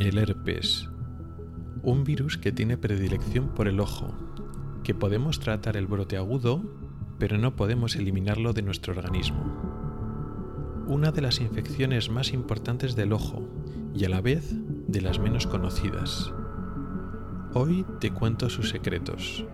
[0.00, 0.88] El herpes.
[1.82, 4.14] Un virus que tiene predilección por el ojo,
[4.82, 6.62] que podemos tratar el brote agudo,
[7.18, 9.44] pero no podemos eliminarlo de nuestro organismo.
[10.86, 13.46] Una de las infecciones más importantes del ojo
[13.94, 14.54] y a la vez
[14.88, 16.32] de las menos conocidas.
[17.52, 19.44] Hoy te cuento sus secretos.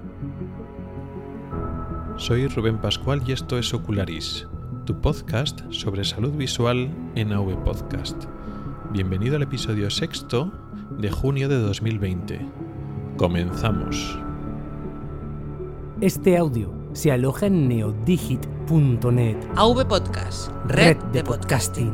[2.19, 4.47] Soy Rubén Pascual y esto es Ocularis,
[4.85, 8.29] tu podcast sobre salud visual en AV Podcast.
[8.93, 10.51] Bienvenido al episodio sexto
[10.99, 12.41] de junio de 2020.
[13.17, 14.19] Comenzamos.
[16.01, 21.93] Este audio se aloja en neodigit.net, AV Podcast, red de podcasting.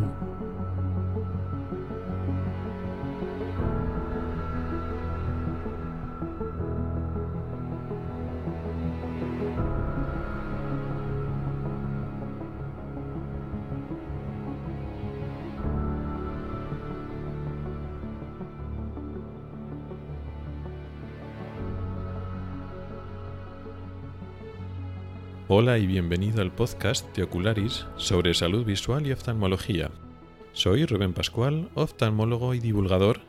[25.54, 29.90] Hola y bienvenido al podcast de Ocularis sobre salud visual y oftalmología.
[30.54, 33.20] Soy Rubén Pascual, oftalmólogo y divulgador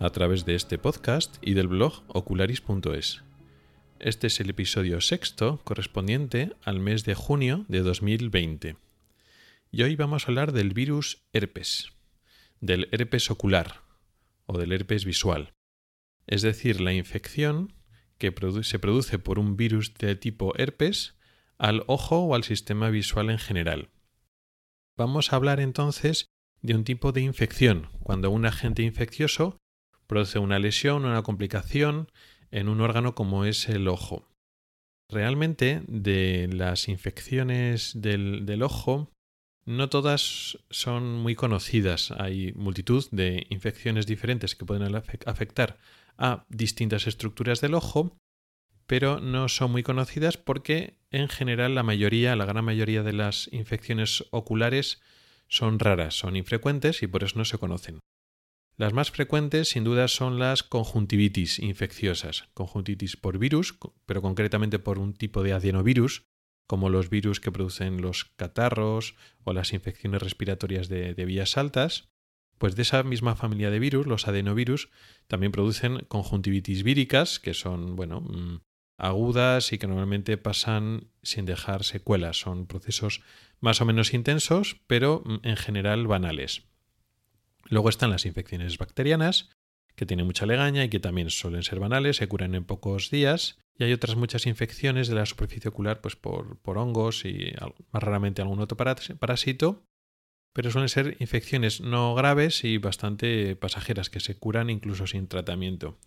[0.00, 3.24] a través de este podcast y del blog ocularis.es.
[3.98, 8.78] Este es el episodio sexto correspondiente al mes de junio de 2020.
[9.70, 11.92] Y hoy vamos a hablar del virus herpes,
[12.62, 13.82] del herpes ocular
[14.46, 15.52] o del herpes visual,
[16.26, 17.74] es decir, la infección
[18.16, 18.32] que
[18.62, 21.15] se produce por un virus de tipo herpes
[21.58, 23.90] al ojo o al sistema visual en general.
[24.96, 26.26] Vamos a hablar entonces
[26.62, 29.58] de un tipo de infección, cuando un agente infeccioso
[30.06, 32.10] produce una lesión o una complicación
[32.50, 34.28] en un órgano como es el ojo.
[35.08, 39.12] Realmente de las infecciones del, ojo,
[39.64, 42.10] no todas son muy conocidas.
[42.12, 44.94] Hay multitud de infecciones diferentes que pueden
[45.26, 45.78] afectar
[46.18, 48.16] a distintas estructuras del ojo
[48.86, 53.48] pero no son muy conocidas porque en general la mayoría, la gran mayoría de las
[53.52, 55.00] infecciones oculares
[55.48, 58.00] son raras, son infrecuentes y por eso no se conocen.
[58.76, 64.98] Las más frecuentes sin duda son las conjuntivitis infecciosas, conjuntivitis por virus, pero concretamente por
[64.98, 66.24] un tipo de adenovirus,
[66.66, 69.14] como los virus que producen los catarros
[69.44, 72.10] o las infecciones respiratorias de, de vías altas,
[72.58, 74.90] pues de esa misma familia de virus, los adenovirus,
[75.26, 78.60] también producen conjuntivitis víricas, que son, bueno, mm,
[78.98, 82.40] agudas y que normalmente pasan sin dejar secuelas.
[82.40, 83.22] Son procesos
[83.60, 86.62] más o menos intensos, pero mm, en general banales.
[87.68, 89.50] Luego están las infecciones bacterianas,
[89.96, 93.58] que tienen mucha legaña y que también suelen ser banales, se curan en pocos días.
[93.78, 97.52] Y hay otras muchas infecciones de la superficie ocular pues por, por hongos y
[97.92, 99.84] más raramente algún otro parásito,
[100.54, 105.98] pero suelen ser infecciones no graves y bastante pasajeras que se curan incluso sin tratamiento.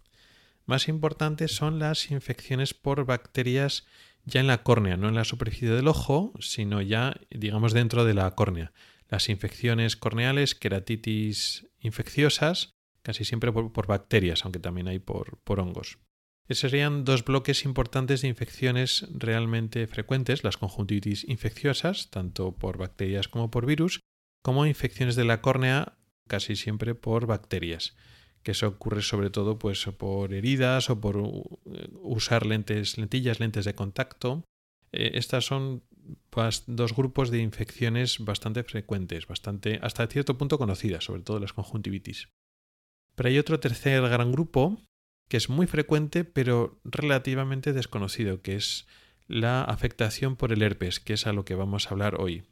[0.69, 3.87] Más importantes son las infecciones por bacterias
[4.23, 8.13] ya en la córnea, no en la superficie del ojo, sino ya, digamos, dentro de
[8.13, 8.71] la córnea.
[9.07, 15.97] Las infecciones corneales, queratitis infecciosas, casi siempre por, bacterias, aunque también hay por, por hongos.
[16.47, 23.27] Esos serían dos bloques importantes de infecciones realmente frecuentes, las conjuntivitis infecciosas, tanto por bacterias
[23.27, 24.01] como por virus,
[24.43, 25.97] como infecciones de la córnea,
[26.27, 27.95] casi siempre por bacterias
[28.49, 31.17] que eso ocurre sobre todo pues por heridas o por
[32.01, 34.43] usar lentes, lentillas, lentes de contacto.
[34.91, 35.83] Eh, estas son
[36.31, 41.53] pues, dos grupos de infecciones bastante frecuentes, bastante hasta cierto punto conocidas, sobre todo las
[41.53, 42.29] conjuntivitis.
[43.13, 44.81] Pero hay otro tercer gran grupo
[45.29, 48.87] que es muy frecuente pero relativamente desconocido, que es
[49.27, 52.45] la afectación por el herpes, que es a lo que vamos a hablar hoy.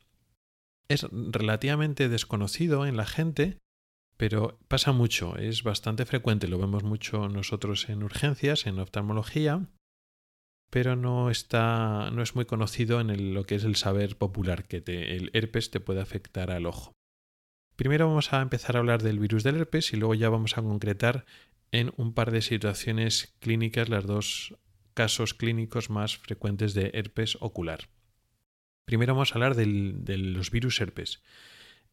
[0.89, 3.57] Es relativamente desconocido en la gente
[4.17, 9.67] pero pasa mucho, es bastante frecuente, lo vemos mucho nosotros en urgencias, en oftalmología,
[10.69, 14.77] pero no está, no es muy conocido en lo que es el saber popular que
[14.87, 16.93] el herpes te puede afectar al ojo.
[17.75, 20.63] Primero vamos a empezar a hablar del virus del herpes y luego ya vamos a
[20.63, 21.25] concretar
[21.71, 24.57] en un par de situaciones clínicas los dos
[24.95, 27.89] casos clínicos más frecuentes de herpes ocular.
[28.85, 31.21] Primero vamos a hablar de los virus herpes.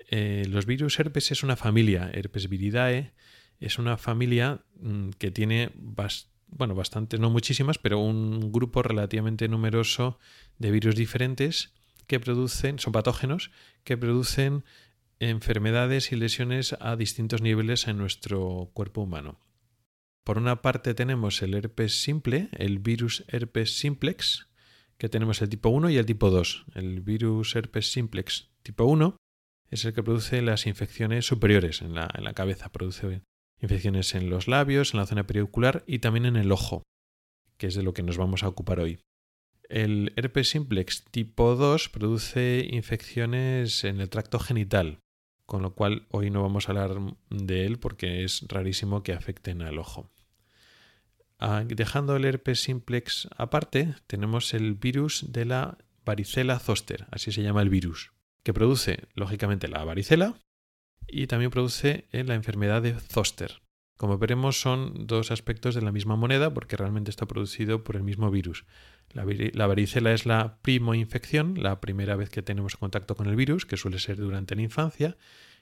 [0.09, 3.13] Eh, los virus herpes es una familia, herpes viridae,
[3.61, 5.71] es una familia mm, que tiene
[6.49, 10.19] bueno, bastantes, no muchísimas, pero un grupo relativamente numeroso
[10.59, 11.73] de virus diferentes
[12.07, 13.51] que producen, son patógenos,
[13.83, 14.65] que producen
[15.19, 19.41] enfermedades y lesiones a distintos niveles en nuestro cuerpo humano.
[20.23, 24.49] Por una parte tenemos el herpes simple, el virus herpes simplex,
[24.97, 26.67] que tenemos el tipo 1 y el tipo 2.
[26.75, 29.17] El virus herpes simplex tipo 1
[29.71, 33.23] es el que produce las infecciones superiores en la, cabeza, produce
[33.61, 36.83] infecciones en los labios, en la zona periocular y también en el ojo,
[37.57, 39.01] que es de lo que nos vamos a ocupar hoy.
[39.69, 44.99] El herpes simplex tipo 2 produce infecciones en el tracto genital,
[45.47, 46.97] con lo cual hoy no vamos a hablar
[47.31, 50.11] de él porque es rarísimo que afecten al ojo.
[51.39, 57.43] Ah, dejando el herpes simplex aparte, tenemos el virus de la varicela zoster, así se
[57.43, 58.13] llama el virus,
[58.45, 60.39] que produce lógicamente la varicela
[61.09, 63.63] y también produce la enfermedad de zoster.
[63.97, 68.03] Como veremos son dos aspectos de la misma moneda porque realmente está producido por el
[68.03, 68.65] mismo virus.
[69.13, 73.77] La, varicela es la primoinfección, la primera vez que tenemos contacto con el virus, que
[73.77, 75.17] suele ser durante la infancia,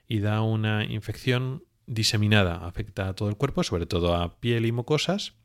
[0.07, 4.71] y da una infección diseminada, afecta a todo el cuerpo, sobre todo a piel y
[4.71, 5.35] mucosas,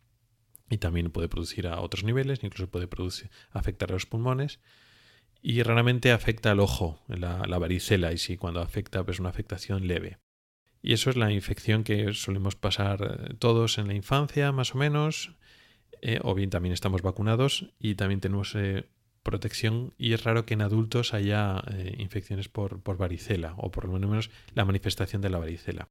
[0.70, 4.60] y también puede producir a otros niveles, incluso puede producir, afectar a los pulmones,
[5.42, 9.86] y raramente afecta al ojo, la, la varicela, y si cuando afecta, pues una afectación
[9.86, 10.18] leve.
[10.82, 14.78] Y eso es la infección que solemos pasar eh, todos en la infancia, más o
[14.78, 15.34] menos,
[16.00, 18.86] eh, o bien también estamos vacunados y también tenemos eh,
[19.22, 21.62] protección y es raro que en adultos haya
[21.98, 25.88] infecciones por, por, varicela o por lo menos la manifestación de la varicela.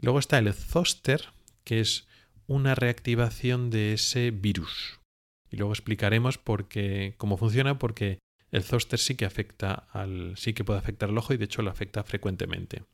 [0.00, 1.30] Luego está el zoster,
[1.64, 2.06] que es
[2.46, 5.00] una reactivación de ese virus.
[5.48, 8.18] Y luego explicaremos por qué, cómo funciona, porque
[8.56, 11.60] el zoster sí que afecta al, sí que puede afectar al ojo y de hecho
[11.60, 12.84] lo afecta frecuentemente.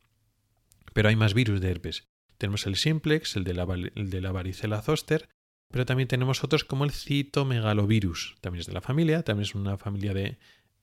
[0.93, 2.05] Pero hay más virus de herpes.
[2.37, 3.63] Tenemos el simplex, el de la,
[3.95, 5.29] el de la varicela zoster,
[5.71, 8.35] pero también tenemos otros como el citomegalovirus.
[8.41, 10.39] También es de la familia, también es una familia de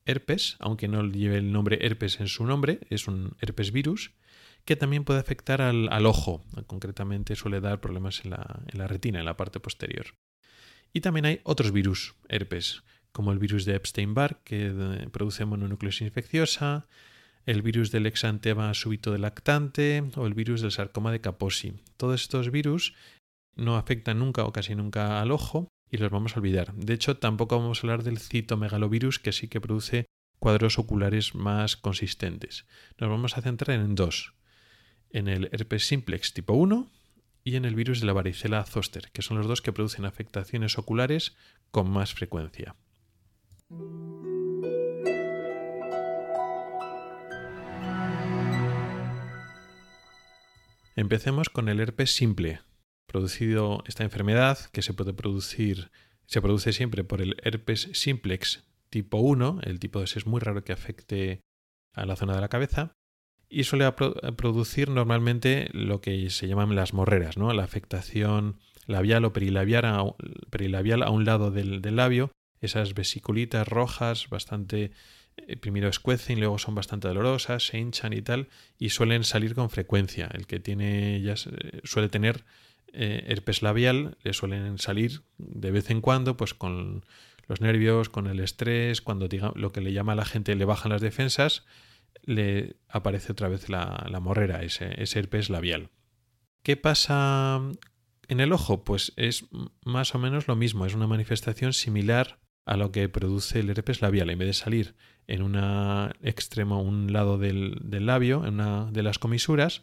[0.05, 4.11] herpes, aunque no lleve el nombre herpes en su nombre, es un herpes virus
[4.63, 6.45] que también puede afectar al, ojo.
[6.67, 10.15] Concretamente suele dar problemas en la, en la retina, en la parte posterior.
[10.93, 16.01] Y también hay otros virus herpes, como el virus de Epstein-Barr, que eh, produce mononucleosis
[16.01, 16.88] infecciosa,
[17.45, 21.73] el virus del exantema súbito de lactante o el virus del sarcoma de Kaposi.
[21.97, 22.94] Todos estos virus
[23.56, 26.73] no afectan nunca o casi nunca al ojo y los vamos a olvidar.
[26.75, 30.05] De hecho, tampoco vamos a hablar del citomegalovirus que sí que produce
[30.39, 32.65] cuadros oculares más consistentes.
[32.97, 34.33] Nos vamos a centrar en dos,
[35.09, 36.89] en el herpes simplex tipo 1
[37.44, 40.77] y en el virus de la varicela zoster, que son los dos que producen afectaciones
[40.77, 41.35] oculares
[41.71, 42.75] con más frecuencia.
[51.00, 52.60] Empecemos con el herpes simple,
[53.06, 55.92] producido esta enfermedad, que se puede producir,
[56.25, 60.65] se produce siempre por el herpes simplex tipo 1, el tipo 2 es muy raro
[60.65, 61.39] que afecte
[61.94, 62.98] a la zona de la cabeza,
[63.48, 63.89] y suele
[64.36, 67.54] producir normalmente lo que se llaman las morreras, ¿no?
[67.54, 72.30] la afectación labial o perilabial a, un lado del, labio,
[72.61, 74.91] esas vesiculitas rojas bastante
[75.47, 79.56] eh, primero escuecen y luego son bastante dolorosas, se hinchan y tal, y suelen salir
[79.56, 80.29] con frecuencia.
[80.33, 81.35] El que tiene ya
[81.83, 82.44] suele tener
[82.94, 87.06] eh, herpes labial le suelen salir de vez en cuando, pues con
[87.47, 90.65] los nervios, con el estrés, cuando diga, lo que le llama a la gente le
[90.65, 91.65] bajan las defensas,
[92.23, 95.89] le aparece otra vez la, morrera, ese, ese, herpes labial.
[96.63, 97.62] ¿Qué pasa
[98.27, 98.83] en el ojo?
[98.83, 99.45] Pues es
[99.83, 102.39] más o menos lo mismo, es una manifestación similar
[102.69, 104.30] a lo que produce el herpes labial.
[104.30, 104.94] En vez de salir
[105.25, 105.56] en un
[106.22, 109.82] extremo, un lado del, labio, en una de las comisuras,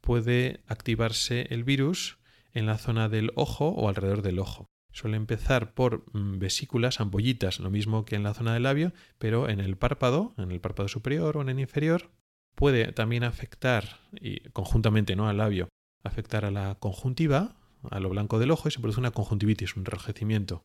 [0.00, 2.18] puede activarse el virus
[2.54, 4.66] en la zona del ojo o alrededor del ojo.
[4.92, 9.48] Suele empezar por mm, vesículas, ampollitas, lo mismo que en la zona del labio, pero
[9.48, 12.12] en el párpado, en el párpado superior o en el inferior.
[12.54, 15.68] Puede también afectar, y conjuntamente no al labio,
[16.04, 17.56] afectar a la conjuntiva,
[17.90, 20.64] a lo blanco del ojo, y se produce una conjuntivitis, un enrojecimiento.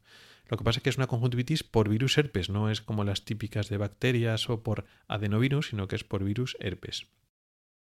[0.50, 3.26] Lo que pasa es que es una conjuntivitis por virus herpes, no es como las
[3.26, 7.08] típicas de bacterias o por adenovirus, sino que es por virus herpes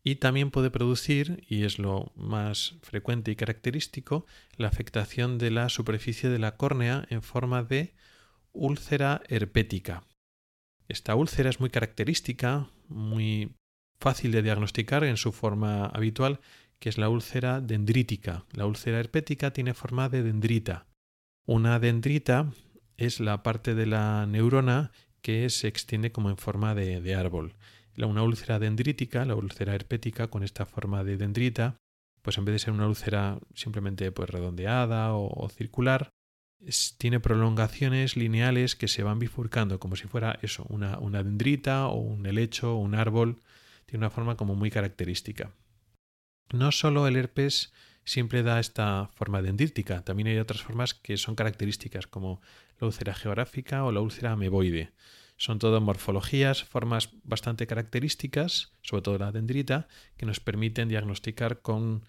[0.08, 5.68] y también puede producir, y es lo más frecuente y característico, la afectación de la
[5.68, 7.94] superficie de la córnea en forma de
[8.54, 10.06] úlcera herpética.
[10.88, 13.52] Esta úlcera es muy característica, muy
[14.00, 16.40] fácil de diagnosticar en su forma habitual,
[16.80, 18.46] que es la úlcera dendrítica.
[18.54, 20.88] La úlcera herpética tiene forma de dendrita.
[21.48, 22.52] Una dendrita
[22.98, 27.56] es la parte de la neurona que se extiende como en forma de, árbol
[28.06, 31.78] una úlcera dendrítica, la úlcera herpética con esta forma de dendrita,
[32.22, 36.12] pues en vez de ser una úlcera simplemente pues redondeada o, circular,
[36.98, 41.96] tiene prolongaciones lineales que se van bifurcando como si fuera eso, una, una dendrita o
[41.96, 43.42] un helecho o un árbol,
[43.86, 45.54] tiene una forma como muy característica.
[46.52, 47.72] No solo el herpes
[48.08, 52.42] siempre da esta forma dendrítica, también hay otras formas que son características como
[52.80, 54.92] la úlcera geográfica o la úlcera ameboide.
[55.36, 62.04] Son todo morfologías, formas bastante características, sobre todo la dendrita, que nos permiten diagnosticar con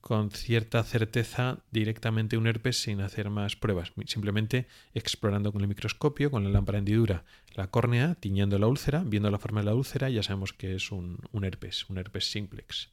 [0.00, 6.30] con cierta certeza directamente un herpes sin hacer más pruebas, simplemente explorando con el microscopio,
[6.30, 10.08] con la lámpara hendidura, la córnea, tiñendo la úlcera, viendo la forma de la úlcera,
[10.08, 12.90] ya sabemos que es un, un herpes, un herpes simplex.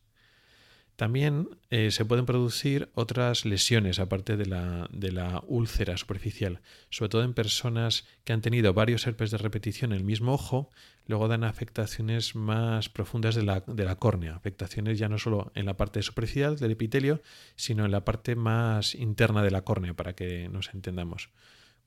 [0.98, 7.10] También eh, se pueden producir otras lesiones aparte de la, de la, úlcera superficial, sobre
[7.10, 10.72] todo en personas que han tenido varios herpes de repetición en el mismo ojo,
[11.06, 15.68] luego dan afectaciones más profundas de la, de la córnea, afectaciones ya no solo en
[15.68, 17.22] la parte superficial del epitelio,
[17.56, 21.30] sino en la parte más interna de la córnea, para que nos entendamos,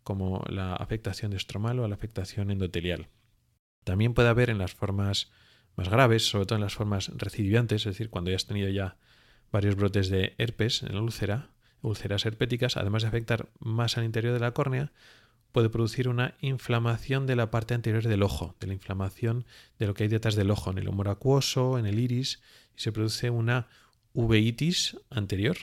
[0.05, 3.09] como la afectación de estromal o la afectación endotelial.
[3.83, 5.33] También puede haber en las formas
[5.77, 8.97] más graves, sobre todo en las formas recidivantes, es decir, cuando ya has tenido ya
[9.53, 11.51] varios brotes de herpes en la úlcera,
[11.83, 14.93] úlceras herpéticas, además de afectar más al interior de la córnea,
[15.53, 19.47] puede producir una inflamación de la parte anterior del ojo, de la inflamación
[19.79, 22.41] de lo que hay detrás del ojo, en el humor acuoso, en el iris,
[22.77, 23.69] y se produce una
[24.13, 25.57] uveitis anterior,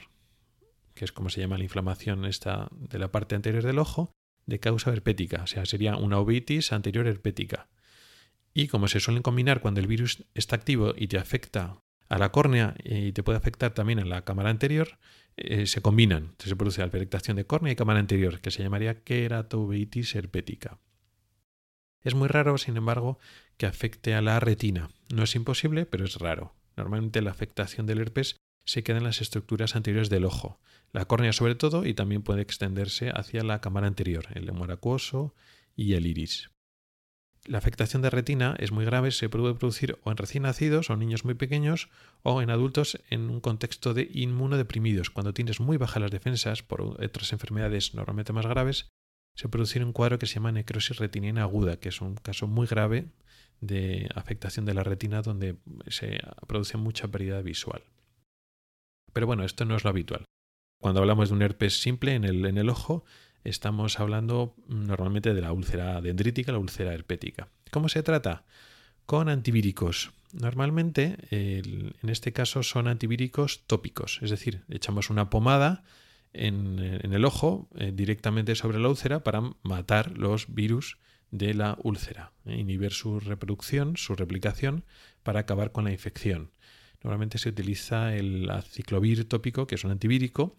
[0.93, 4.11] que es como se llama la inflamación esta de la parte anterior del ojo,
[4.45, 7.67] de causa herpética, o sea, sería una uveitis anterior herpética.
[8.57, 12.31] Y como se suelen combinar cuando el virus está activo y te afecta a la
[12.31, 14.97] córnea y te puede afectar también en la cámara anterior,
[15.35, 16.33] eh, se combinan.
[16.39, 20.79] Se produce la afectación de córnea y cámara anterior, que se llamaría queratoveitis herpética.
[22.01, 23.19] Es muy raro, sin embargo,
[23.57, 24.89] que afecte a la retina.
[25.13, 26.55] No es imposible, pero es raro.
[26.75, 30.59] Normalmente la afectación del herpes se queda en las estructuras anteriores del ojo,
[30.93, 35.35] la córnea sobre todo, y también puede extenderse hacia la cámara anterior, el lemur acuoso
[35.75, 36.49] y el iris.
[37.47, 40.93] La afectación de retina es muy grave, se puede producir o en recién nacidos o
[40.93, 41.89] en niños muy pequeños
[42.21, 45.09] o en adultos en un contexto de inmunodeprimidos.
[45.09, 48.89] Cuando tienes muy bajas las defensas por otras enfermedades normalmente más graves,
[49.33, 52.67] se produce un cuadro que se llama necrosis retiniana aguda, que es un caso muy
[52.67, 53.07] grave
[53.61, 55.55] de afectación de la retina donde
[55.87, 57.81] se produce mucha pérdida visual.
[59.13, 60.25] Pero bueno, esto no es lo habitual.
[60.81, 63.05] Cuando hablamos de un herpes simple en el, en el ojo,
[63.49, 67.49] estamos hablando normalmente de la úlcera dendrítica, la úlcera herpética.
[67.71, 68.45] ¿Cómo se trata?
[69.05, 70.11] Con antivíricos.
[70.33, 75.83] Normalmente, en este caso, son antivíricos tópicos, es decir, echamos una pomada
[76.33, 80.97] en, el ojo eh, directamente sobre la úlcera para matar los virus
[81.31, 84.83] de la úlcera, eh, inhibir su reproducción, su replicación,
[85.23, 86.51] para acabar con la infección.
[87.03, 90.57] Normalmente se utiliza el aciclovir tópico, que es un antivírico.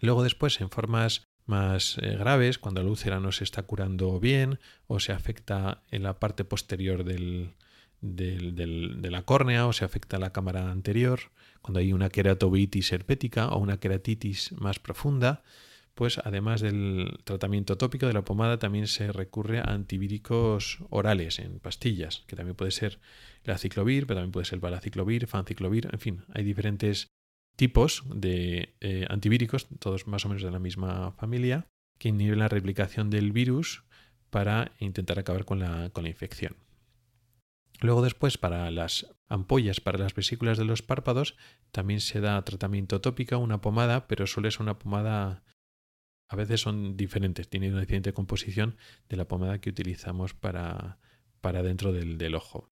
[0.00, 4.58] Luego después, en formas más eh, graves, cuando la úlcera no se está curando bien
[4.86, 7.54] o se afecta en la parte posterior del,
[8.00, 11.20] de la córnea o se afecta la cámara anterior,
[11.62, 15.42] cuando hay una queratovitis herpética o una queratitis más profunda,
[15.98, 21.58] pues además del tratamiento tópico de la pomada también se recurre a antivíricos orales en
[21.58, 23.00] pastillas, que también puede ser
[23.42, 27.08] el aciclovir, pero también puede ser el balaciclovir, fanciclovir, en fin, hay diferentes
[27.58, 31.66] tipos de eh, antivíricos, todos más o menos de la misma familia,
[31.98, 33.82] que inhiben la replicación del virus
[34.30, 36.56] para intentar acabar con la, con la infección.
[37.80, 41.36] Luego después para las ampollas, para las vesículas de los párpados,
[41.72, 45.42] también se da tratamiento tópico, una pomada, pero suele ser una pomada,
[46.28, 48.76] a veces son diferentes, tienen una diferente composición
[49.08, 51.00] de la pomada que utilizamos para,
[51.40, 52.70] para dentro del, del ojo.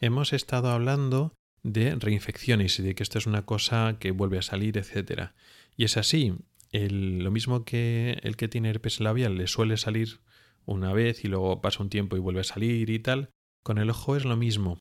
[0.00, 4.42] Hemos estado hablando de reinfecciones y de que esto es una cosa que vuelve a
[4.42, 5.30] salir, etc.
[5.76, 6.34] Y es así,
[6.72, 10.20] lo mismo que el que tiene herpes labial le suele salir
[10.66, 13.30] una vez y luego pasa un tiempo y vuelve a salir y tal,
[13.62, 14.78] con el ojo es lo mismo.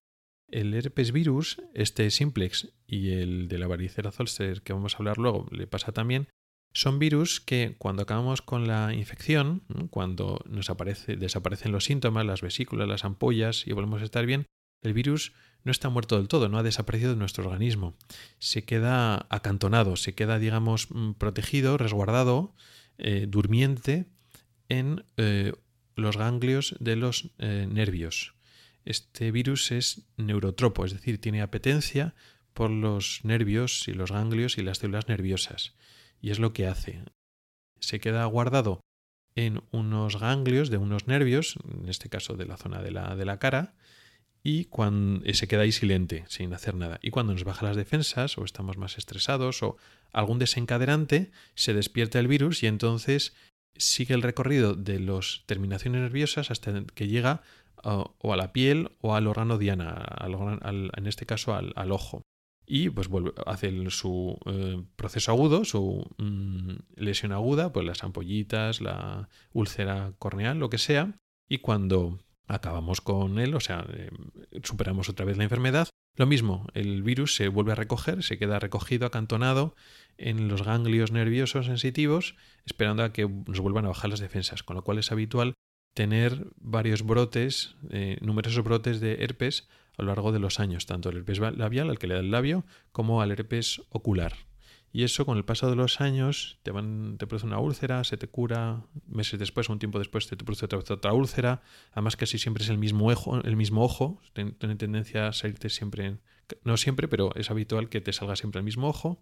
[0.50, 5.18] El herpes virus, este simplex y el de la varicela zoster que vamos a hablar
[5.18, 6.30] luego, le pasa también,
[6.74, 12.42] son virus que cuando acabamos con la infección, cuando nos aparece, desaparecen los síntomas, las
[12.42, 14.46] vesículas, las ampollas y volvemos a estar bien,
[14.82, 17.96] el virus no está muerto del todo, no ha desaparecido de nuestro organismo.
[18.40, 22.56] Se queda acantonado, se queda, digamos, mm, protegido, resguardado,
[22.98, 24.06] eh, durmiente
[24.70, 25.54] en eh,
[25.96, 28.36] los ganglios de los eh, nervios.
[28.86, 32.16] Este virus es neurotropo, es decir, tiene apetencia
[32.54, 35.76] por los nervios y los ganglios y las células nerviosas.
[36.22, 37.04] Y es lo que hace.
[37.80, 38.80] Se queda guardado
[39.36, 43.26] en unos ganglios de unos nervios, en este caso de la zona de la, de
[43.26, 43.76] la cara,
[44.48, 47.00] y cuando se queda ahí silente, sin hacer nada.
[47.02, 49.76] Y cuando nos baja las defensas o estamos más estresados o
[50.14, 53.36] algún desencadenante, se despierta el virus y entonces
[53.76, 57.42] sigue el recorrido de las terminaciones nerviosas hasta que llega
[57.84, 60.06] o a la piel o al órgano diana,
[60.96, 62.22] en este caso al, ojo.
[62.66, 68.80] Y pues vuelve, hace su eh, proceso agudo, su mm, lesión aguda, pues las ampollitas,
[68.80, 71.20] la úlcera corneal, lo que sea.
[71.50, 74.10] Y cuando acabamos con él, o sea, eh,
[74.64, 75.90] superamos otra vez la enfermedad.
[76.16, 79.76] Lo mismo, el virus se vuelve a recoger, se queda recogido, acantonado
[80.18, 82.36] en los ganglios nerviosos sensitivos,
[82.66, 85.54] esperando a que nos vuelvan a bajar las defensas, con lo cual es habitual
[85.94, 91.10] tener varios brotes, eh, numerosos brotes de herpes a lo largo de los años, tanto
[91.10, 94.47] el herpes labial, al que le da el labio, como al herpes ocular.
[94.98, 98.84] Y eso con el paso de los años te, produce una úlcera, se te cura,
[99.06, 101.62] meses después un tiempo después te, produce otra, otra úlcera,
[101.92, 106.18] además casi siempre es el mismo ojo, el mismo ojo, tiene tendencia a salirte siempre,
[106.64, 109.22] no siempre, pero es habitual que te salga siempre el mismo ojo,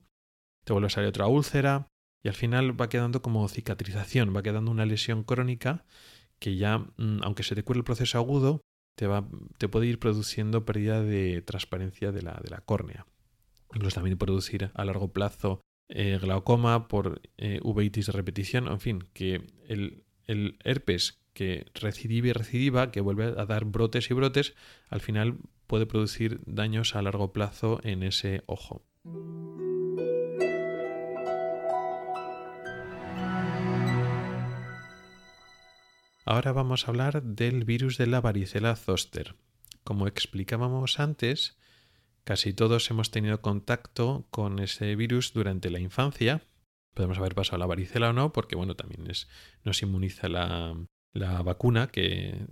[0.63, 1.89] te vuelve a salir otra úlcera
[2.24, 5.84] y al final va quedando como cicatrización, va quedando una lesión crónica
[6.39, 8.62] que ya, mm, aunque se te cure el proceso agudo,
[8.96, 9.27] te, va,
[9.58, 13.05] te puede ir produciendo pérdida de transparencia de la, de la córnea.
[13.74, 19.46] Incluso también producir a largo plazo eh, glaucoma por eh, de repetición, en fin, que
[19.68, 24.56] el, el herpes que recidiva y recidiva, que vuelve a dar brotes y brotes,
[24.89, 25.38] al final
[25.68, 28.84] puede producir daños a largo plazo en ese ojo.
[36.27, 39.36] Ahora vamos a hablar del virus de la varicela zoster.
[39.84, 41.56] Como explicábamos antes,
[42.25, 46.41] Casi todos hemos tenido contacto con ese virus durante la infancia.
[46.96, 49.27] Podemos haber pasado la varicela o no, porque bueno, también es,
[49.63, 50.75] nos inmuniza la,
[51.13, 52.48] vacuna que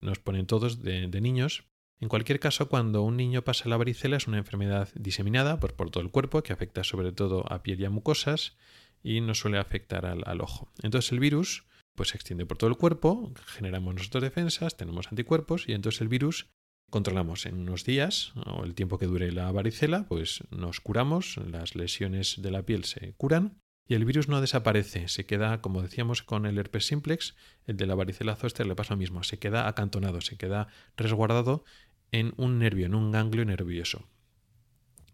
[0.00, 1.64] nos ponen todos de, niños.
[1.98, 5.90] En cualquier caso, cuando un niño pasa la varicela es una enfermedad diseminada por, por
[5.90, 8.56] todo el cuerpo que afecta sobre todo a piel y a mucosas
[9.02, 10.70] y no suele afectar al, al ojo.
[10.82, 11.64] Entonces el virus
[11.96, 16.08] pues se extiende por todo el cuerpo, generamos nosotros defensas, tenemos anticuerpos y entonces el
[16.08, 16.46] virus
[16.90, 21.74] controlamos en unos días o el tiempo que dure la varicela, pues nos curamos, las
[21.74, 26.22] lesiones de la piel se curan y el virus no desaparece, se queda, como decíamos
[26.22, 29.68] con el herpes simplex, el de la varicela zoster le pasa lo mismo, se queda
[29.68, 31.64] acantonado, se queda resguardado
[32.10, 34.08] en un nervio, en un ganglio nervioso.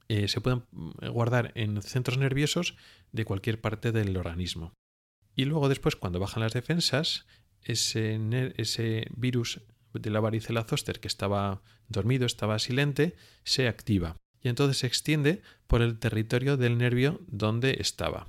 [0.09, 0.65] Eh, se pueden
[1.11, 2.77] guardar en centros nerviosos
[3.13, 4.75] de cualquier parte del organismo.
[5.35, 7.27] Y luego después, cuando bajan las defensas,
[7.63, 8.21] ese,
[8.57, 14.79] ese virus de la varicela zoster que estaba dormido, estaba silente, se activa y entonces
[14.79, 18.27] se extiende por el territorio del nervio donde estaba.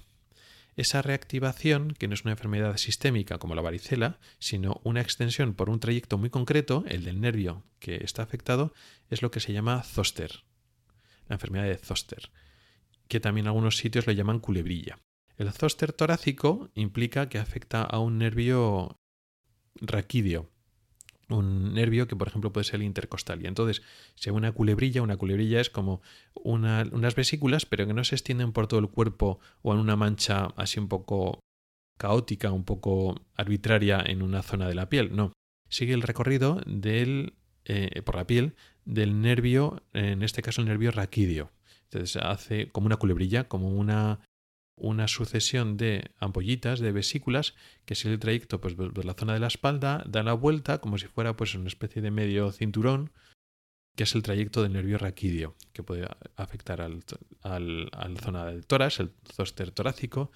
[0.75, 5.69] Esa reactivación, que no es una enfermedad sistémica como la varicela, sino una extensión por
[5.69, 8.73] un trayecto muy concreto, el del nervio que está afectado,
[9.09, 10.43] es lo que se llama zoster,
[11.27, 12.31] la enfermedad de zoster,
[13.07, 14.99] que también en algunos sitios lo llaman culebrilla.
[15.37, 18.99] El zoster torácico implica que afecta a un nervio
[19.75, 20.49] raquídeo,
[21.29, 23.41] un nervio que por ejemplo puede ser el intercostal.
[23.41, 23.81] Y entonces
[24.15, 26.01] se una culebrilla una culebrilla es como
[26.33, 30.47] unas vesículas pero que no se extienden por todo el cuerpo o en una mancha
[30.55, 31.39] así un poco
[31.97, 35.15] caótica un poco arbitraria en una zona de la piel.
[35.15, 35.33] No
[35.69, 37.33] sigue el recorrido del
[37.65, 38.55] eh, por la piel
[38.85, 41.51] del nervio en este caso el nervio raquídeo.
[41.85, 44.19] Entonces hace como una culebrilla como una
[44.75, 47.55] una sucesión de ampollitas, de vesículas,
[47.85, 50.97] que si el trayecto pues, por la zona de la espalda, da la vuelta como
[50.97, 53.11] si fuera pues, una especie de medio cinturón,
[53.95, 57.03] que es el trayecto del nervio raquídeo, que puede afectar al,
[57.41, 60.31] al, a la zona del tórax, el zóster torácico.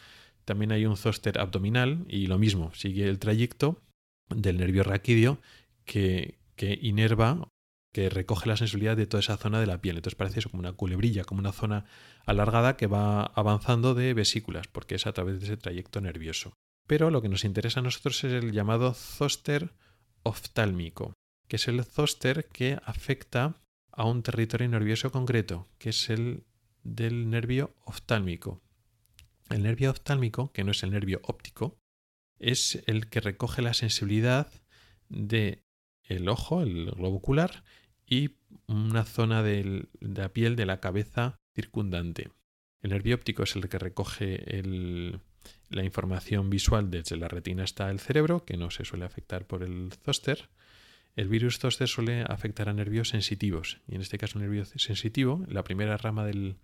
[0.45, 3.81] También hay un zóster abdominal y lo mismo, sigue el trayecto
[4.29, 5.39] del nervio raquídeo
[5.85, 7.49] que, que inerva
[7.93, 9.97] que recoge la sensibilidad de toda esa zona de la piel.
[9.97, 11.85] Entonces parece eso como una culebrilla, como una zona
[12.25, 16.53] alargada que va avanzando de vesículas, porque es a través de ese trayecto nervioso.
[16.87, 19.73] Pero lo que nos interesa a nosotros es el llamado zóster
[20.23, 21.13] oftálmico,
[21.47, 26.43] que es el zóster que afecta a un territorio nervioso concreto, que es el
[26.83, 28.61] del nervio oftálmico.
[29.49, 31.77] El nervio oftálmico, que no es el nervio óptico,
[32.39, 34.51] es el que recoge la sensibilidad
[35.09, 35.63] de
[36.07, 37.63] el ojo, el globo ocular,
[38.05, 38.31] y
[38.67, 42.31] una zona de la piel de la cabeza circundante.
[42.81, 44.63] El nervio óptico es el que recoge
[45.69, 49.63] la información visual desde la retina hasta el cerebro, que no se suele afectar por
[49.63, 50.49] el zóster.
[51.15, 55.43] El virus zóster suele afectar a nervios sensitivos, y en este caso el nervio sensitivo,
[55.47, 56.57] la primera rama del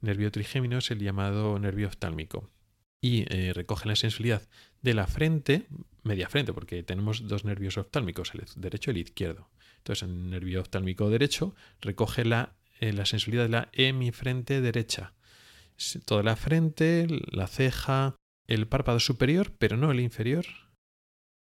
[0.00, 2.50] nervio trigémino es el llamado nervio oftálmico.
[3.02, 4.42] Y eh, recoge la sensibilidad
[4.80, 5.66] de la frente,
[6.04, 9.50] media frente, porque tenemos dos nervios oftálmicos, el derecho y el izquierdo.
[9.78, 15.14] Entonces, el nervio oftálmico derecho recoge la, eh, la sensibilidad de la hemifrente derecha.
[16.04, 18.14] Toda la frente, la ceja,
[18.46, 20.44] el párpado superior, pero no el inferior.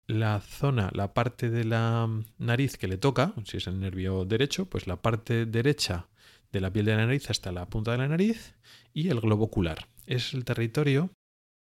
[0.07, 4.69] La zona, la parte de la nariz que le toca, si es el nervio derecho,
[4.69, 6.09] pues la parte derecha
[6.51, 8.55] de la piel de la nariz hasta la punta de la nariz
[8.93, 9.87] y el globo ocular.
[10.05, 11.09] Es el territorio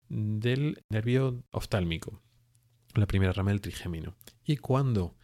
[0.08, 2.22] del nervio oftálmico,
[2.94, 4.16] la primera rama del trigémino.
[4.44, 5.16] Y cuando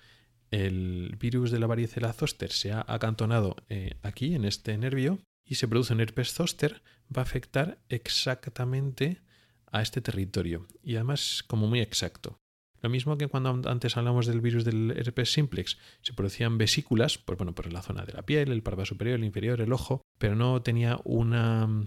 [0.51, 5.57] el virus de la varicela zoster se ha acantonado eh, aquí, en este nervio, y
[5.57, 6.83] se produce un herpes zoster,
[7.15, 9.23] va a afectar exactamente
[9.71, 10.67] a este territorio.
[10.83, 12.39] Y además como muy exacto.
[12.83, 17.39] Lo mismo que cuando antes hablamos del virus del herpes simplex, se producían vesículas, pues
[17.39, 20.35] bueno, por la zona de la piel, el párpado superior, el inferior, el ojo, pero
[20.35, 21.87] no tenía una,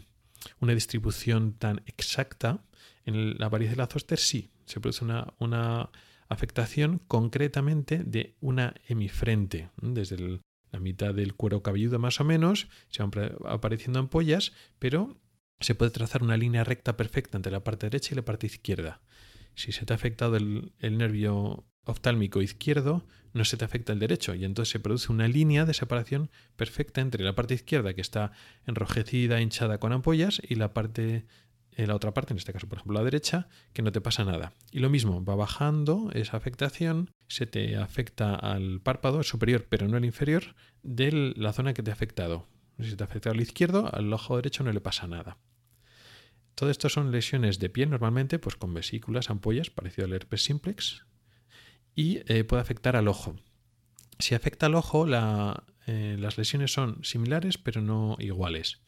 [0.60, 2.64] una distribución tan exacta.
[3.06, 5.92] En la varicela zoster sí, se produce una, una
[6.28, 10.42] afectación concretamente de una hemifrente, desde
[10.72, 13.12] la mitad del cuero cabelludo más o menos, se van
[13.46, 15.18] apareciendo ampollas, pero
[15.60, 19.02] se puede trazar una línea recta perfecta entre la parte derecha y la parte izquierda.
[19.54, 24.34] Si se te ha afectado el, nervio oftálmico izquierdo, no se te afecta el derecho
[24.34, 28.32] y entonces se produce una línea de separación perfecta entre la parte izquierda que está
[28.66, 31.26] enrojecida, hinchada con ampollas y la parte
[31.76, 34.24] eh, la otra parte, en este caso por ejemplo la derecha, que no te pasa
[34.24, 34.54] nada.
[34.72, 39.98] Y lo mismo, va bajando esa afectación, se te afecta al párpado superior pero no
[39.98, 42.48] al inferior de la zona que te ha afectado.
[42.80, 45.38] Si te ha afectado al izquierdo, al ojo derecho no le pasa nada.
[46.56, 51.06] Todo esto son lesiones de piel normalmente, pues con vesículas, ampollas, parecido al herpes simplex,
[51.96, 53.36] y eh, puede afectar al ojo.
[54.20, 58.82] Si afecta al ojo, eh, las lesiones son similares pero no iguales.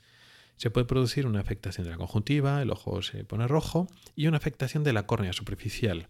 [0.58, 4.38] Se puede producir una afectación de la conjuntiva, el ojo se pone rojo, y una
[4.38, 6.10] afectación de la córnea superficial,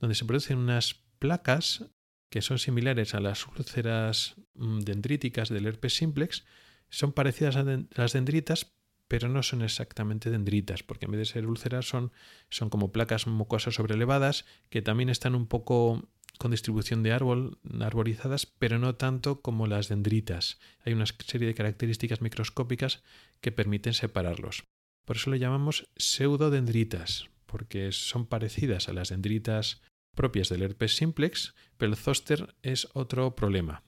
[0.00, 1.86] donde se producen unas placas
[2.28, 6.44] que son similares a las úlceras mm, dendríticas del herpes simplex,
[6.88, 8.74] son parecidas a las dendritas,
[9.08, 12.12] pero no son exactamente dendritas, porque en vez de ser úlceras son,
[12.50, 18.46] son como placas mucosas sobrelevadas que también están un poco con distribución de árbol, arborizadas,
[18.46, 20.58] pero no tanto como las dendritas.
[20.84, 23.02] Hay una serie de características microscópicas
[23.40, 24.64] que permiten separarlos.
[25.04, 29.80] Por eso le llamamos pseudodendritas, porque son parecidas a las dendritas
[30.14, 33.82] propias del herpes simplex, pero el zoster es otro problema.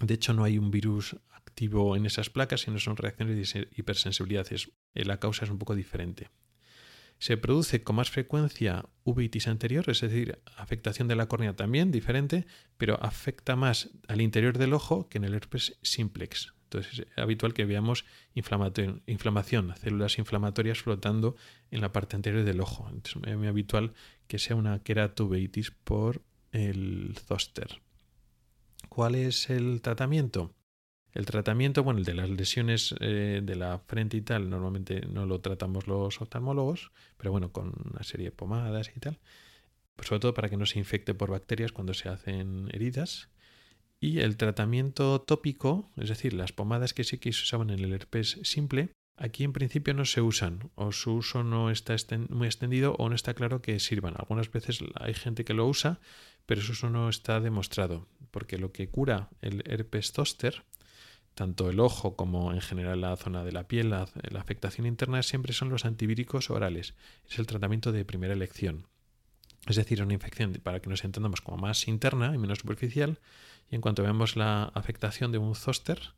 [0.00, 4.46] De hecho, no hay un virus activo en esas placas, sino son reacciones de hipersensibilidad.
[4.50, 6.30] Eh, la causa es un poco diferente.
[7.20, 12.46] Se produce con más frecuencia uveitis anterior, es decir, afectación de la córnea también diferente,
[12.78, 16.54] pero afecta más al interior del ojo que en el herpes simplex.
[16.64, 21.36] Entonces es habitual que veamos inflamación, células inflamatorias flotando
[21.70, 22.90] en la parte anterior del ojo.
[23.04, 23.92] es muy habitual
[24.26, 27.82] que sea una queratuveitis por el zoster.
[28.88, 30.54] ¿Cuál es el tratamiento?
[31.12, 35.26] El tratamiento, bueno, el de las lesiones eh, de la frente y tal, normalmente no
[35.26, 39.18] lo tratamos los oftalmólogos, pero bueno, con una serie de pomadas y tal,
[40.00, 43.28] sobre todo para que no se infecte por bacterias cuando se hacen heridas.
[43.98, 47.92] Y el tratamiento tópico, es decir, las pomadas que sí que se usaban en el
[47.92, 51.96] herpes simple, aquí en principio no se usan, o su uso no está
[52.30, 54.14] muy extendido o no está claro que sirvan.
[54.16, 56.00] Algunas veces hay gente que lo usa,
[56.46, 60.64] pero su uso no está demostrado, porque lo que cura el herpes zoster
[61.40, 64.06] tanto el ojo como en general la zona de la piel, la,
[64.38, 66.92] afectación interna siempre son los antivíricos orales.
[67.26, 68.86] Es el tratamiento de primera elección.
[69.66, 73.20] Es decir, una infección para que nos entendamos como más interna y menos superficial.
[73.70, 76.12] Y en cuanto vemos la afectación de un zóster,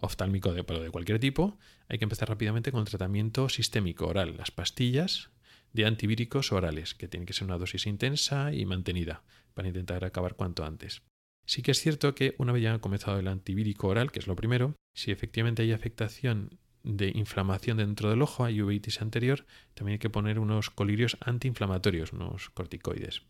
[0.00, 1.56] oftálmico de, de cualquier tipo,
[1.86, 5.30] hay que empezar rápidamente con el tratamiento sistémico oral, las pastillas
[5.72, 9.22] de antivíricos orales, que tienen que ser una dosis intensa y mantenida
[9.54, 11.02] para intentar acabar cuanto antes.
[11.46, 14.36] Sí que es cierto que una vez ya comenzado el antivírico oral, que es lo
[14.36, 19.98] primero, si efectivamente hay afectación de inflamación dentro del ojo, hay uveitis anterior, también hay
[19.98, 23.22] que poner unos colirios antiinflamatorios, unos corticoides.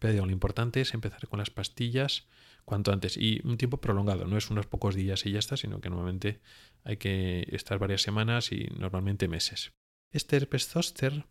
[0.00, 2.28] Pero lo importante es empezar con las pastillas
[2.64, 5.80] cuanto antes y un tiempo prolongado, no es unos pocos días y ya está, sino
[5.80, 6.40] que normalmente
[6.82, 9.72] hay que estar varias semanas y normalmente meses.
[10.12, 11.26] Este herpes zoster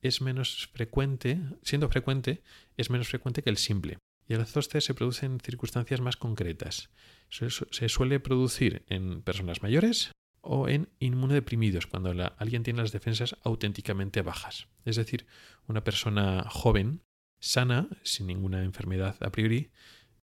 [0.00, 2.42] es menos frecuente, siendo frecuente,
[2.76, 6.90] es menos frecuente que el simple y el zoster se produce en circunstancias más concretas.
[7.28, 14.22] Se suele producir en personas mayores o en inmunodeprimidos, cuando alguien tiene las defensas auténticamente
[14.22, 14.68] bajas.
[14.84, 15.26] Es decir,
[15.66, 17.02] una persona joven,
[17.40, 19.70] sana, sin ninguna enfermedad a priori,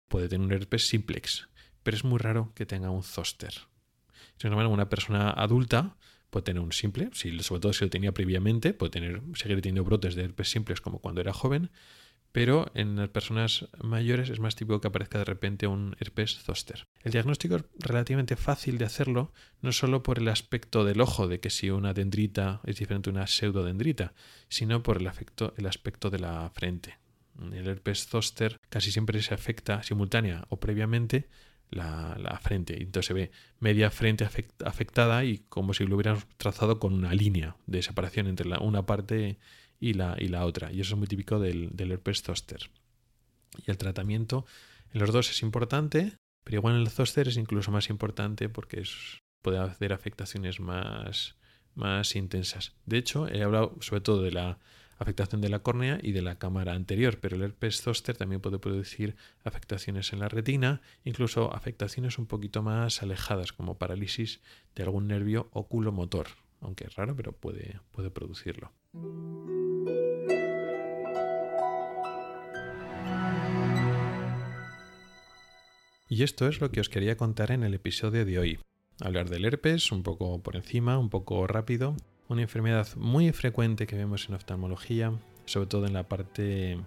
[0.08, 1.50] puede tener un herpes simplex,
[1.84, 3.54] pero es muy raro que tenga un zoster.
[4.38, 5.98] Sin embargo, una persona adulta
[6.30, 10.16] puede tener un simple, sobre todo si lo tenía previamente, puede tener, seguir teniendo brotes
[10.16, 11.72] de herpes simplex como cuando era joven,
[12.32, 16.86] pero en las personas mayores es más típico que aparezca de repente un herpes zoster.
[17.02, 21.40] El diagnóstico es relativamente fácil de hacerlo, no solo por el aspecto del ojo, de
[21.40, 24.14] que si una dendrita es diferente a una pseudodendrita,
[24.48, 25.10] sino por el,
[25.58, 26.98] el aspecto de la frente.
[27.54, 31.30] El herpes zoster casi siempre se afecta simultánea o previamente
[31.72, 32.82] la, la, frente.
[32.82, 34.28] Entonces se ve media frente
[34.66, 39.38] afectada y como si lo hubieran trazado con una línea de separación entre una parte
[39.80, 40.72] y la, y la otra.
[40.72, 42.70] Y eso es muy típico del, herpes zoster.
[43.66, 44.46] Y el tratamiento
[44.94, 48.84] En los dos es importante, pero igual en el zóster es incluso más importante porque
[49.42, 51.36] puede hacer afectaciones más,
[51.76, 52.74] más intensas.
[52.86, 54.60] De hecho, he hablado sobre todo de la
[55.00, 58.60] afectación de la córnea y de la cámara anterior, pero el herpes zóster también puede
[58.60, 64.42] producir afectaciones en la retina, incluso afectaciones un poquito más alejadas, como parálisis
[64.76, 66.28] de algún nervio oculomotor,
[66.60, 68.74] aunque es raro, pero puede, puede producirlo.
[76.12, 78.60] Y esto es lo que os quería contar en el episodio de hoy.
[79.00, 81.96] Hablar del herpes un poco por encima, un poco rápido,
[82.28, 85.14] una enfermedad muy frecuente que vemos en oftalmología,
[85.46, 86.80] sobre todo en la parte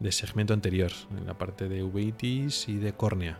[0.00, 3.38] de segmento anterior, en la parte de uveitis y de córnea.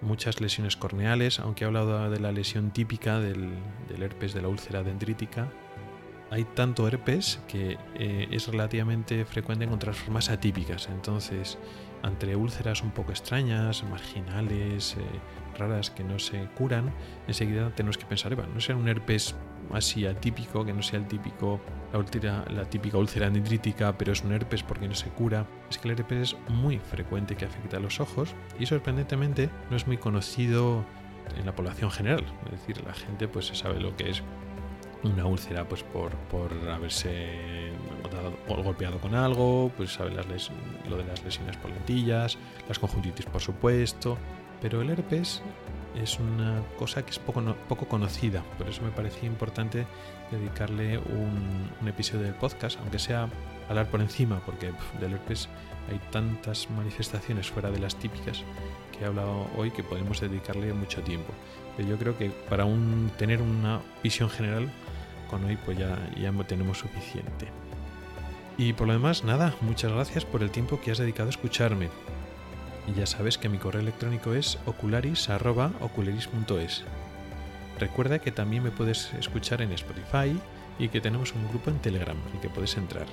[0.00, 3.52] Muchas lesiones corneales, aunque he hablado de la lesión típica del,
[3.96, 5.52] herpes de la úlcera dendrítica,
[6.32, 10.88] hay tanto herpes que eh, es relativamente frecuente encontrar formas atípicas.
[10.88, 11.58] Entonces,
[12.02, 16.92] entre úlceras un poco extrañas, marginales, eh, raras que no se curan,
[17.26, 19.34] enseguida tenemos que pensar, no sea un herpes
[19.72, 21.60] así atípico, que no sea el típico,
[21.92, 25.46] la, la típica úlcera dendrítica, pero es un herpes porque no se cura.
[25.70, 29.76] Es que el herpes es muy frecuente que afecta a los ojos y sorprendentemente no
[29.76, 30.84] es muy conocido
[31.36, 32.24] en la población general.
[32.46, 34.22] Es decir, la gente pues se sabe lo que es
[35.04, 37.72] una úlcera pues por, por haberse
[38.48, 40.26] golpeado con algo, pues sabe las
[40.88, 42.36] lo de las lesiones por lentillas,
[42.68, 44.18] las conjuntivitis por supuesto,
[44.60, 45.42] pero el herpes
[45.94, 49.86] es una cosa que es poco, poco conocida, por eso me parecía importante
[50.30, 53.28] dedicarle un, episodio del podcast, aunque sea
[53.68, 55.48] hablar por encima, porque del herpes
[55.90, 58.44] hay tantas manifestaciones fuera de las típicas
[58.92, 61.32] que he hablado hoy que podemos dedicarle mucho tiempo.
[61.76, 64.68] Pero yo creo que para un, tener una visión general
[65.28, 67.46] con hoy pues ya, ya tenemos suficiente.
[68.56, 71.90] Y por lo demás, nada, muchas gracias por el tiempo que has dedicado a escucharme.
[72.96, 76.84] Ya sabes que mi correo electrónico es ocularis.ocularis.es.
[77.78, 80.36] Recuerda que también me puedes escuchar en Spotify
[80.78, 83.06] y que tenemos un grupo en Telegram y que puedes entrar.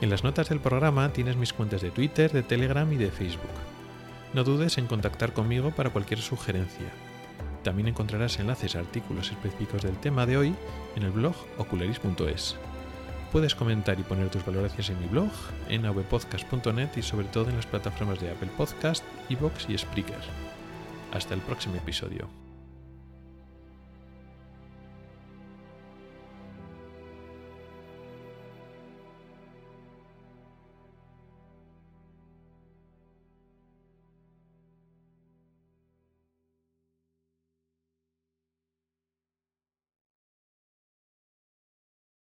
[0.00, 3.50] En las notas del programa tienes mis cuentas de Twitter, de Telegram y de Facebook.
[4.32, 6.86] No dudes en contactar conmigo para cualquier sugerencia.
[7.62, 10.54] También encontrarás enlaces a artículos específicos del tema de hoy
[10.96, 12.56] en el blog ocularis.es.
[13.32, 15.30] Puedes comentar y poner tus valoraciones en mi blog,
[15.68, 20.20] en avpodcast.net y sobre todo en las plataformas de Apple Podcast, Evox y Spreaker.
[21.12, 22.49] Hasta el próximo episodio.